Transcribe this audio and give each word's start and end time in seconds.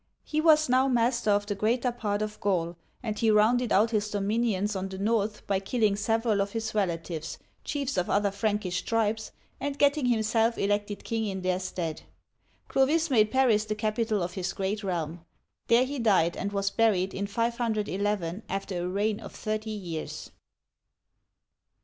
He 0.23 0.41
was 0.41 0.67
now 0.67 0.87
master 0.87 1.29
of 1.29 1.45
the 1.45 1.53
greater 1.53 1.91
part 1.91 2.23
of 2.23 2.39
Gaul, 2.39 2.75
and 3.03 3.19
he 3.19 3.29
rounded 3.29 3.71
out 3.71 3.91
his 3.91 4.09
dominions 4.09 4.75
on 4.75 4.89
the 4.89 4.97
north 4.97 5.45
by 5.45 5.59
killing 5.59 5.95
several 5.95 6.41
of 6.41 6.53
his 6.53 6.73
relatives, 6.73 7.37
chiefs 7.63 7.97
of 7.97 8.09
other 8.09 8.31
Prankish 8.31 8.81
tribes, 8.83 9.31
and 9.59 9.77
getting 9.77 10.07
himself 10.07 10.57
elected 10.57 11.03
king 11.03 11.27
in 11.27 11.43
their 11.43 11.59
stead. 11.59 12.01
Clovis 12.67 13.11
made 13.11 13.29
Paris 13.29 13.65
the 13.65 13.75
capital 13.75 14.23
of 14.23 14.33
his 14.33 14.53
great 14.53 14.83
realm. 14.83 15.23
There 15.67 15.85
he 15.85 15.99
died 15.99 16.35
and 16.35 16.51
was 16.51 16.71
buried 16.71 17.13
in 17.13 17.27
511, 17.27 18.41
after 18.49 18.83
a 18.83 18.87
reign 18.89 19.19
of 19.19 19.33
thirty 19.35 19.69
years. 19.69 20.31